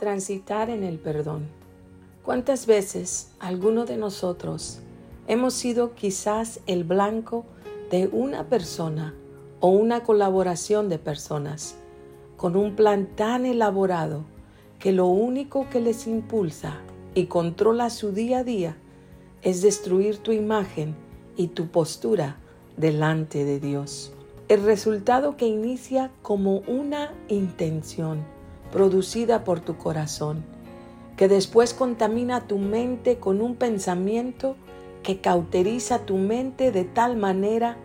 Transitar 0.00 0.70
en 0.70 0.82
el 0.82 0.98
perdón. 0.98 1.46
¿Cuántas 2.24 2.66
veces 2.66 3.30
alguno 3.38 3.84
de 3.84 3.96
nosotros 3.96 4.80
hemos 5.28 5.54
sido 5.54 5.94
quizás 5.94 6.60
el 6.66 6.82
blanco 6.82 7.44
de 7.90 8.08
una 8.08 8.48
persona 8.48 9.14
o 9.60 9.68
una 9.68 10.02
colaboración 10.02 10.88
de 10.88 10.98
personas 10.98 11.76
con 12.36 12.56
un 12.56 12.74
plan 12.74 13.06
tan 13.14 13.46
elaborado 13.46 14.24
que 14.80 14.90
lo 14.90 15.06
único 15.06 15.68
que 15.70 15.80
les 15.80 16.08
impulsa 16.08 16.80
y 17.14 17.26
controla 17.26 17.90
su 17.90 18.10
día 18.12 18.38
a 18.38 18.44
día 18.44 18.76
es 19.42 19.62
destruir 19.62 20.18
tu 20.18 20.32
imagen 20.32 20.94
y 21.36 21.48
tu 21.48 21.68
postura 21.68 22.36
delante 22.76 23.44
de 23.44 23.60
Dios? 23.60 24.12
El 24.48 24.64
resultado 24.64 25.36
que 25.36 25.46
inicia 25.46 26.10
como 26.22 26.58
una 26.66 27.12
intención 27.28 28.24
producida 28.72 29.44
por 29.44 29.60
tu 29.60 29.76
corazón, 29.76 30.44
que 31.16 31.28
después 31.28 31.74
contamina 31.74 32.46
tu 32.46 32.58
mente 32.58 33.18
con 33.18 33.40
un 33.40 33.54
pensamiento 33.56 34.56
que 35.02 35.20
cauteriza 35.20 36.00
tu 36.00 36.16
mente 36.16 36.72
de 36.72 36.84
tal 36.84 37.16
manera 37.16 37.76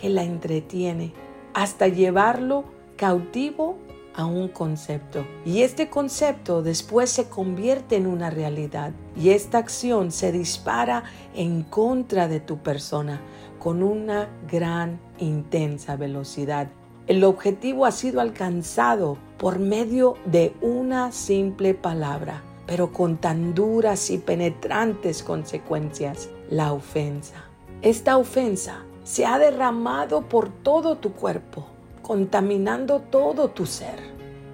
que 0.00 0.08
la 0.08 0.24
entretiene 0.24 1.12
hasta 1.54 1.88
llevarlo 1.88 2.64
cautivo 2.96 3.78
a 4.14 4.24
un 4.24 4.48
concepto. 4.48 5.26
Y 5.44 5.62
este 5.62 5.88
concepto 5.88 6.62
después 6.62 7.10
se 7.10 7.28
convierte 7.28 7.96
en 7.96 8.06
una 8.06 8.30
realidad. 8.30 8.92
Y 9.16 9.30
esta 9.30 9.58
acción 9.58 10.12
se 10.12 10.32
dispara 10.32 11.04
en 11.34 11.62
contra 11.62 12.28
de 12.28 12.40
tu 12.40 12.58
persona 12.58 13.20
con 13.58 13.82
una 13.82 14.28
gran, 14.50 15.00
intensa 15.18 15.96
velocidad. 15.96 16.68
El 17.06 17.24
objetivo 17.24 17.86
ha 17.86 17.92
sido 17.92 18.20
alcanzado 18.20 19.18
por 19.38 19.58
medio 19.58 20.16
de 20.24 20.54
una 20.60 21.12
simple 21.12 21.74
palabra, 21.74 22.42
pero 22.66 22.92
con 22.92 23.18
tan 23.18 23.54
duras 23.54 24.10
y 24.10 24.18
penetrantes 24.18 25.22
consecuencias, 25.22 26.28
la 26.48 26.72
ofensa. 26.72 27.44
Esta 27.82 28.16
ofensa 28.18 28.84
se 29.04 29.26
ha 29.26 29.38
derramado 29.38 30.28
por 30.28 30.48
todo 30.48 30.98
tu 30.98 31.12
cuerpo, 31.12 31.66
contaminando 32.02 33.00
todo 33.00 33.48
tu 33.48 33.66
ser 33.66 33.98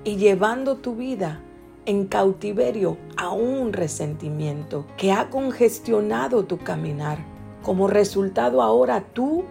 y 0.04 0.16
llevando 0.16 0.76
tu 0.76 0.94
vida 0.94 1.40
en 1.86 2.06
cautiverio 2.06 2.98
a 3.16 3.30
un 3.30 3.72
resentimiento 3.72 4.86
que 4.96 5.12
ha 5.12 5.30
congestionado 5.30 6.44
tu 6.44 6.58
caminar. 6.58 7.18
Como 7.62 7.88
resultado 7.88 8.62
ahora 8.62 9.04
tú 9.12 9.44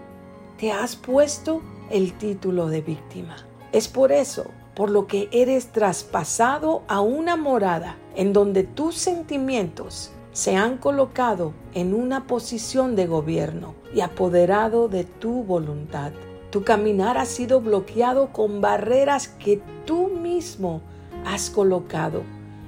te 0.57 0.71
has 0.71 0.95
puesto 0.95 1.61
el 1.89 2.17
título 2.17 2.67
de 2.67 2.81
víctima. 2.81 3.35
Es 3.71 3.87
por 3.87 4.11
eso 4.11 4.45
por 4.75 4.91
lo 4.91 5.07
que 5.07 5.27
eres 5.31 5.71
traspasado 5.71 6.83
a 6.87 7.01
una 7.01 7.35
morada 7.35 7.97
en 8.15 8.31
donde 8.31 8.63
tus 8.63 8.95
sentimientos 8.95 10.11
se 10.33 10.55
han 10.55 10.77
colocado 10.77 11.53
en 11.73 11.95
una 11.95 12.27
posición 12.27 12.95
de 12.95 13.07
gobierno 13.07 13.73
y 13.95 14.01
apoderado 14.01 14.87
de 14.87 15.03
tu 15.03 15.43
voluntad. 15.43 16.11
Tu 16.57 16.63
caminar 16.63 17.19
ha 17.19 17.25
sido 17.25 17.61
bloqueado 17.61 18.33
con 18.33 18.61
barreras 18.61 19.27
que 19.27 19.61
tú 19.85 20.07
mismo 20.07 20.81
has 21.23 21.51
colocado 21.51 22.23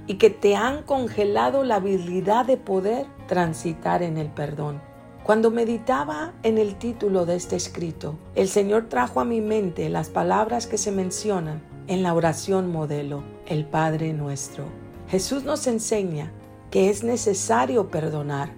y 0.06 0.20
que 0.20 0.30
te 0.30 0.56
han 0.56 0.84
congelado 0.84 1.64
la 1.64 1.78
habilidad 1.78 2.46
de 2.46 2.58
poder 2.58 3.08
transitar 3.28 4.04
en 4.04 4.20
el 4.20 4.28
perdón. 4.28 4.80
Cuando 5.24 5.50
meditaba 5.50 6.34
en 6.44 6.60
el 6.60 6.76
título 6.76 7.26
de 7.26 7.36
este 7.36 7.56
escrito, 7.56 8.14
el 8.36 8.48
Señor 8.48 8.90
trajo 8.90 9.22
a 9.22 9.26
mi 9.26 9.42
mente 9.42 9.90
las 9.90 10.10
palabras 10.10 10.68
que 10.68 10.78
se 10.78 10.92
mencionan 10.92 11.60
en 11.88 12.04
la 12.04 12.14
oración 12.14 12.72
modelo, 12.72 13.24
el 13.48 13.66
Padre 13.66 14.14
nuestro. 14.14 14.66
Jesús 15.08 15.46
nos 15.46 15.66
enseña 15.66 16.32
que 16.70 16.92
es 16.92 17.04
necesario 17.04 17.90
perdonar 17.90 18.52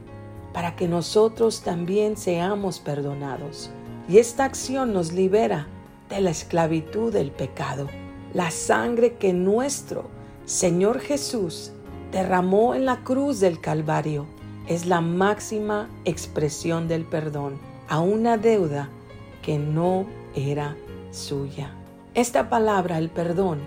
para 0.53 0.75
que 0.75 0.89
nosotros 0.89 1.61
también 1.61 2.17
seamos 2.17 2.79
perdonados. 2.79 3.71
Y 4.11 4.17
esta 4.17 4.43
acción 4.43 4.91
nos 4.91 5.13
libera 5.13 5.67
de 6.09 6.19
la 6.19 6.31
esclavitud 6.31 7.13
del 7.13 7.31
pecado. 7.31 7.87
La 8.33 8.51
sangre 8.51 9.13
que 9.13 9.31
nuestro 9.31 10.09
Señor 10.43 10.99
Jesús 10.99 11.71
derramó 12.11 12.75
en 12.75 12.83
la 12.83 13.05
cruz 13.05 13.39
del 13.39 13.61
Calvario 13.61 14.25
es 14.67 14.85
la 14.85 14.99
máxima 14.99 15.89
expresión 16.03 16.89
del 16.89 17.05
perdón 17.05 17.57
a 17.87 18.01
una 18.01 18.35
deuda 18.35 18.89
que 19.41 19.57
no 19.57 20.07
era 20.35 20.75
suya. 21.11 21.73
Esta 22.13 22.49
palabra, 22.49 22.97
el 22.97 23.09
perdón, 23.09 23.59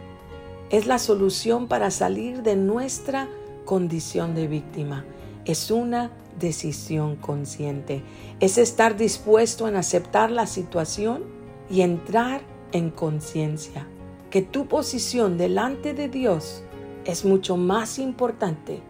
es 0.69 0.87
la 0.87 0.99
solución 0.99 1.69
para 1.69 1.91
salir 1.91 2.43
de 2.43 2.55
nuestra 2.55 3.31
condición 3.65 4.35
de 4.35 4.47
víctima. 4.47 5.07
Es 5.47 5.71
una 5.71 6.11
decisión 6.39 7.17
consciente. 7.17 8.03
Es 8.41 8.59
estar 8.59 8.97
dispuesto 8.97 9.69
en 9.69 9.77
aceptar 9.77 10.31
la 10.31 10.47
situación 10.47 11.25
y 11.71 11.81
entrar 11.81 12.43
en 12.73 12.91
conciencia 12.91 13.87
que 14.35 14.43
tu 14.43 14.67
posición 14.67 15.39
delante 15.39 15.95
de 15.95 16.09
Dios 16.09 16.65
es 17.05 17.25
mucho 17.25 17.57
más 17.57 18.01
importante 18.01 18.81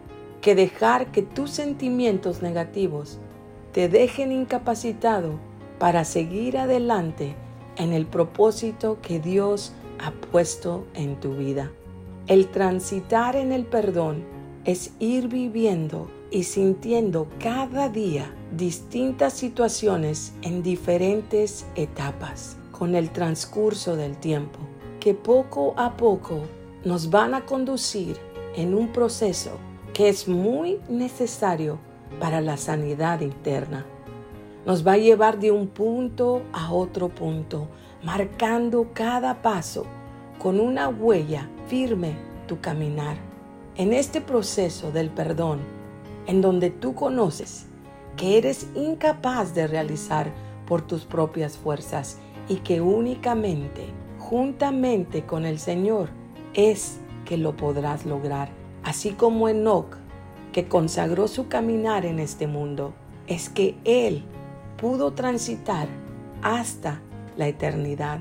que 0.41 0.55
dejar 0.55 1.11
que 1.11 1.21
tus 1.21 1.51
sentimientos 1.51 2.41
negativos 2.41 3.19
te 3.71 3.87
dejen 3.89 4.31
incapacitado 4.31 5.39
para 5.77 6.03
seguir 6.03 6.57
adelante 6.57 7.35
en 7.77 7.93
el 7.93 8.07
propósito 8.07 8.97
que 9.01 9.19
Dios 9.19 9.73
ha 9.99 10.11
puesto 10.11 10.87
en 10.95 11.19
tu 11.19 11.35
vida. 11.35 11.71
El 12.27 12.47
transitar 12.47 13.35
en 13.35 13.51
el 13.51 13.65
perdón 13.65 14.23
es 14.63 14.93
ir 14.99 15.27
viviendo 15.27 16.09
y 16.31 16.43
sintiendo 16.43 17.27
cada 17.39 17.89
día 17.89 18.33
distintas 18.55 19.33
situaciones 19.33 20.33
en 20.41 20.63
diferentes 20.63 21.65
etapas 21.75 22.57
con 22.71 22.95
el 22.95 23.11
transcurso 23.11 23.95
del 23.95 24.17
tiempo, 24.17 24.59
que 24.99 25.13
poco 25.13 25.73
a 25.77 25.95
poco 25.97 26.41
nos 26.83 27.09
van 27.09 27.33
a 27.33 27.45
conducir 27.45 28.17
en 28.55 28.73
un 28.73 28.91
proceso 28.91 29.51
que 29.93 30.09
es 30.09 30.27
muy 30.27 30.79
necesario 30.89 31.79
para 32.19 32.41
la 32.41 32.57
sanidad 32.57 33.21
interna 33.21 33.85
nos 34.65 34.85
va 34.85 34.93
a 34.93 34.97
llevar 34.97 35.39
de 35.39 35.51
un 35.51 35.67
punto 35.67 36.41
a 36.51 36.73
otro 36.73 37.09
punto, 37.09 37.67
marcando 38.03 38.89
cada 38.93 39.41
paso 39.41 39.85
con 40.39 40.59
una 40.59 40.89
huella 40.89 41.49
firme 41.67 42.15
tu 42.47 42.59
caminar. 42.59 43.17
En 43.75 43.93
este 43.93 44.21
proceso 44.21 44.91
del 44.91 45.09
perdón, 45.11 45.59
en 46.27 46.41
donde 46.41 46.69
tú 46.69 46.95
conoces 46.95 47.67
que 48.17 48.37
eres 48.37 48.67
incapaz 48.75 49.53
de 49.53 49.67
realizar 49.67 50.31
por 50.65 50.81
tus 50.81 51.05
propias 51.05 51.57
fuerzas 51.57 52.17
y 52.47 52.57
que 52.57 52.81
únicamente, 52.81 53.87
juntamente 54.19 55.25
con 55.25 55.45
el 55.45 55.59
Señor, 55.59 56.09
es 56.53 56.99
que 57.25 57.37
lo 57.37 57.55
podrás 57.55 58.05
lograr. 58.05 58.49
Así 58.83 59.11
como 59.11 59.49
Enoch, 59.49 59.97
que 60.53 60.67
consagró 60.67 61.27
su 61.27 61.47
caminar 61.47 62.05
en 62.05 62.19
este 62.19 62.47
mundo, 62.47 62.93
es 63.27 63.49
que 63.49 63.75
Él 63.83 64.23
pudo 64.77 65.13
transitar 65.13 65.87
hasta 66.41 67.01
la 67.35 67.47
eternidad. 67.47 68.19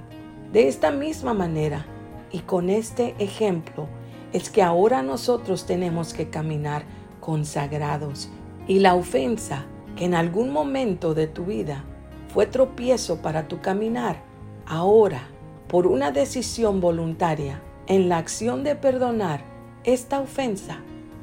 De 0.52 0.68
esta 0.68 0.90
misma 0.90 1.34
manera 1.34 1.86
y 2.32 2.40
con 2.40 2.70
este 2.70 3.14
ejemplo 3.18 3.86
es 4.32 4.50
que 4.50 4.62
ahora 4.62 5.02
nosotros 5.02 5.66
tenemos 5.66 6.14
que 6.14 6.30
caminar 6.30 6.84
consagrados 7.24 8.28
y 8.68 8.80
la 8.80 8.94
ofensa 8.94 9.64
que 9.96 10.04
en 10.04 10.14
algún 10.14 10.52
momento 10.52 11.14
de 11.14 11.26
tu 11.26 11.46
vida 11.46 11.82
fue 12.28 12.44
tropiezo 12.44 13.22
para 13.22 13.48
tu 13.48 13.62
caminar, 13.62 14.22
ahora 14.66 15.22
por 15.66 15.86
una 15.86 16.10
decisión 16.10 16.82
voluntaria 16.82 17.62
en 17.86 18.10
la 18.10 18.18
acción 18.18 18.62
de 18.62 18.76
perdonar, 18.76 19.42
esta 19.84 20.20
ofensa 20.20 20.80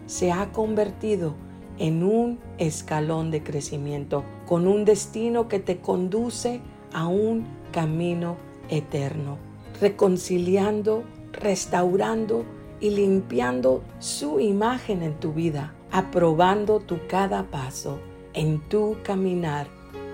se 0.08 0.32
ha 0.32 0.52
convertido 0.52 1.36
en 1.78 2.04
un 2.04 2.40
escalón 2.58 3.30
de 3.30 3.44
crecimiento, 3.44 4.24
con 4.48 4.68
un 4.68 4.86
destino 4.86 5.48
que 5.48 5.60
te 5.60 5.82
conduce 5.82 6.62
a 6.94 7.06
un 7.06 7.46
camino 7.72 8.38
eterno, 8.70 9.38
reconciliando, 9.80 11.04
restaurando 11.32 12.44
y 12.80 12.90
limpiando 12.90 13.84
su 14.00 14.40
imagen 14.40 15.04
en 15.04 15.20
tu 15.20 15.34
vida, 15.34 15.76
aprobando 15.92 16.80
tu 16.80 17.00
cada 17.08 17.44
paso 17.44 18.00
en 18.34 18.60
tu 18.70 18.98
caminar 19.04 19.68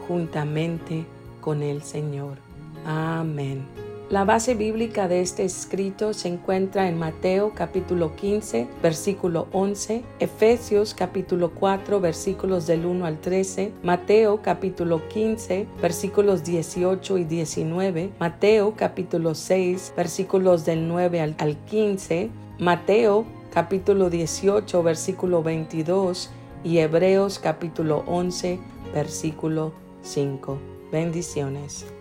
juntamente 0.07 1.05
con 1.41 1.61
el 1.61 1.83
Señor. 1.83 2.37
Amén. 2.85 3.65
La 4.09 4.23
base 4.23 4.55
bíblica 4.55 5.09
de 5.09 5.19
este 5.19 5.43
escrito 5.43 6.13
se 6.13 6.29
encuentra 6.29 6.87
en 6.87 6.97
Mateo 6.97 7.51
capítulo 7.53 8.15
15, 8.15 8.65
versículo 8.81 9.49
11, 9.51 10.01
Efesios 10.19 10.93
capítulo 10.93 11.51
4, 11.53 11.99
versículos 11.99 12.67
del 12.67 12.85
1 12.85 13.05
al 13.05 13.19
13, 13.19 13.73
Mateo 13.83 14.41
capítulo 14.41 15.05
15, 15.09 15.67
versículos 15.81 16.45
18 16.45 17.17
y 17.17 17.25
19, 17.25 18.11
Mateo 18.17 18.75
capítulo 18.77 19.35
6, 19.35 19.93
versículos 19.97 20.63
del 20.63 20.87
9 20.87 21.35
al 21.37 21.57
15, 21.65 22.29
Mateo 22.59 23.25
capítulo 23.57 24.11
18, 24.11 24.83
versículo 24.83 25.41
22 25.41 26.29
y 26.63 26.77
Hebreos 26.77 27.39
capítulo 27.39 28.03
11, 28.05 28.59
versículo 28.93 29.73
5. 30.03 30.59
Bendiciones. 30.91 31.96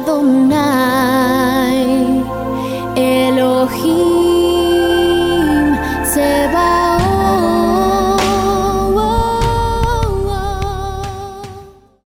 Adonai 0.00 0.79